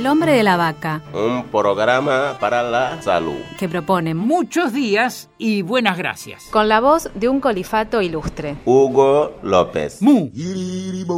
[0.00, 3.36] El hombre de la vaca, Un programa para la salud.
[3.58, 6.44] que propone Muchos días y buenas gracias.
[6.44, 8.56] Con la voz de un colifato ilustre.
[8.64, 10.00] Hugo López.
[10.00, 10.30] Mu.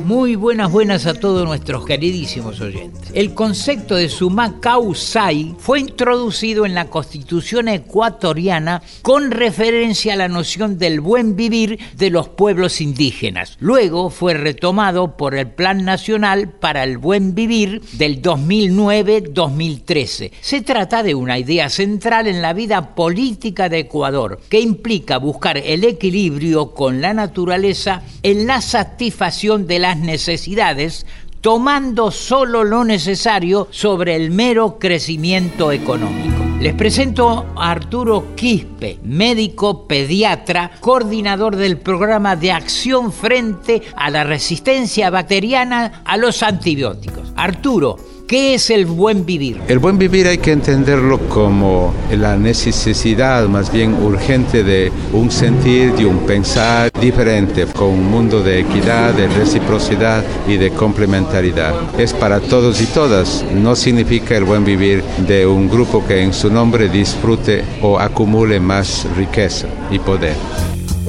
[0.05, 3.13] Muy buenas, buenas a todos nuestros queridísimos oyentes.
[3.15, 10.27] El concepto de summa causai fue introducido en la Constitución ecuatoriana con referencia a la
[10.27, 13.57] noción del buen vivir de los pueblos indígenas.
[13.61, 18.21] Luego fue retomado por el Plan Nacional para el Buen Vivir del
[18.77, 20.31] 2009-2013.
[20.41, 25.59] Se trata de una idea central en la vida política de Ecuador, que implica buscar
[25.59, 31.07] el equilibrio con la naturaleza en la satisfacción de las necesidades,
[31.41, 36.43] tomando solo lo necesario sobre el mero crecimiento económico.
[36.63, 44.23] Les presento a Arturo Quispe, médico pediatra, coordinador del programa de acción frente a la
[44.23, 47.33] resistencia bacteriana a los antibióticos.
[47.35, 47.97] Arturo,
[48.33, 49.61] ¿qué es el buen vivir?
[49.69, 55.93] El buen vivir hay que entenderlo como la necesidad más bien urgente de un sentir,
[55.93, 61.75] de un pensar diferente, con un mundo de equidad, de reciprocidad y de complementariedad.
[62.01, 66.33] Es para todos y todas, no significa el buen vivir de un grupo que en
[66.33, 70.37] su nombre disfrute o acumule más riqueza y poder.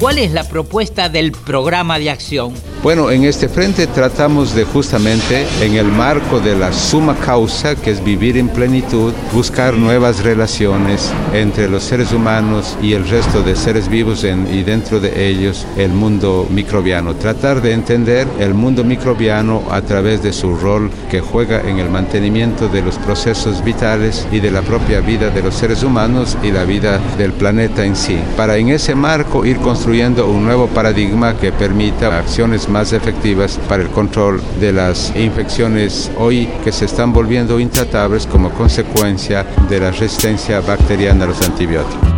[0.04, 2.52] ¿Cuál es la propuesta del programa de acción?
[2.82, 7.90] Bueno, en este frente tratamos de justamente, en el marco de la suma causa, que
[7.90, 13.56] es vivir en plenitud, buscar nuevas relaciones entre los seres humanos y el resto de
[13.56, 17.14] seres vivos en- y dentro de ellos el mundo microbiano.
[17.14, 21.88] Tratar de entender el mundo microbiano a través de su rol que juega en el
[21.88, 26.50] mantenimiento de los procesos vitales y de la propia vida de los seres humanos y
[26.50, 28.18] la vida del planeta en sí.
[28.36, 33.84] Para en ese marco ir construyendo un nuevo paradigma que permita acciones más efectivas para
[33.84, 39.92] el control de las infecciones hoy que se están volviendo intratables como consecuencia de la
[39.92, 42.13] resistencia bacteriana a los antibióticos.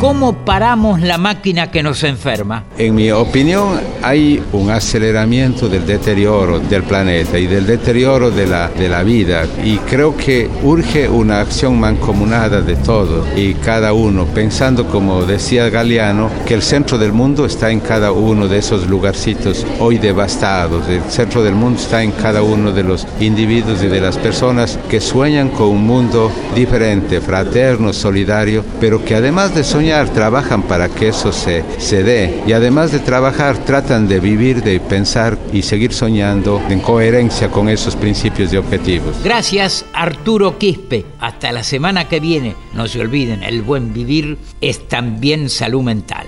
[0.00, 2.64] ¿Cómo paramos la máquina que nos enferma?
[2.78, 8.68] En mi opinión, hay un aceleramiento del deterioro del planeta y del deterioro de la,
[8.70, 9.44] de la vida.
[9.62, 15.68] Y creo que urge una acción mancomunada de todos y cada uno, pensando, como decía
[15.68, 20.88] Galeano, que el centro del mundo está en cada uno de esos lugarcitos hoy devastados.
[20.88, 24.78] El centro del mundo está en cada uno de los individuos y de las personas
[24.88, 30.88] que sueñan con un mundo diferente, fraterno, solidario, pero que además de soñar, trabajan para
[30.88, 32.42] que eso se, se dé.
[32.46, 37.68] Y además de trabajar, tratan de vivir, de pensar y seguir soñando en coherencia con
[37.68, 39.16] esos principios y objetivos.
[39.24, 41.04] Gracias, Arturo Quispe.
[41.18, 42.54] Hasta la semana que viene.
[42.72, 46.26] No se olviden, el buen vivir es también salud mental.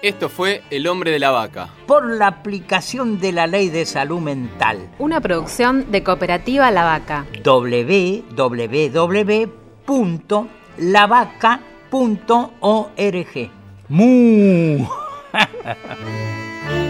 [0.00, 1.70] Esto fue El hombre de la vaca.
[1.86, 4.88] Por la aplicación de la ley de salud mental.
[4.98, 7.26] Una producción de Cooperativa La Vaca.
[11.90, 13.50] www.lavaca.org.
[13.88, 14.86] ¡Mu!